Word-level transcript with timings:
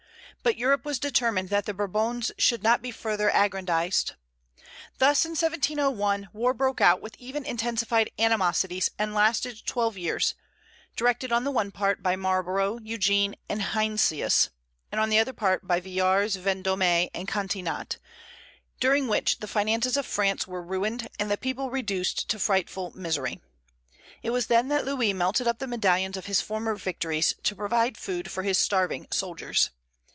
But 0.43 0.57
Europe 0.57 0.85
was 0.85 0.97
determined 0.97 1.49
that 1.49 1.67
the 1.67 1.73
Bourbons 1.73 2.31
should 2.35 2.63
not 2.63 2.81
be 2.81 2.89
further 2.89 3.29
aggrandized. 3.29 4.13
Thus 4.97 5.23
in 5.23 5.33
1701 5.33 6.29
war 6.33 6.55
broke 6.55 6.81
out 6.81 6.99
with 6.99 7.15
even 7.19 7.45
intensified 7.45 8.09
animosities, 8.17 8.89
and 8.97 9.13
lasted 9.13 9.61
twelve 9.67 9.99
years; 9.99 10.33
directed 10.95 11.31
on 11.31 11.43
the 11.43 11.51
one 11.51 11.69
part 11.69 12.01
by 12.01 12.15
Marlborough, 12.15 12.79
Eugene, 12.81 13.35
and 13.47 13.61
Heinsius, 13.61 14.49
and 14.91 14.99
on 14.99 15.09
the 15.11 15.19
other 15.19 15.31
part 15.31 15.67
by 15.67 15.79
Villars, 15.79 16.37
Vendôme, 16.37 17.11
and 17.13 17.27
Catinat, 17.27 17.97
during 18.79 19.07
which 19.07 19.41
the 19.41 19.47
finances 19.47 19.95
of 19.95 20.07
France 20.07 20.47
were 20.47 20.63
ruined 20.63 21.07
and 21.19 21.29
the 21.29 21.37
people 21.37 21.69
reduced 21.69 22.27
to 22.29 22.39
frightful 22.39 22.91
misery. 22.95 23.39
It 24.23 24.31
was 24.31 24.47
then 24.47 24.69
that 24.69 24.85
Louis 24.85 25.13
melted 25.13 25.47
up 25.47 25.59
the 25.59 25.67
medallions 25.67 26.17
of 26.17 26.25
his 26.25 26.41
former 26.41 26.73
victories, 26.73 27.35
to 27.43 27.55
provide 27.55 27.95
food 27.95 28.31
for 28.31 28.41
his 28.41 28.57
starving 28.57 29.05
soldiers. 29.11 29.69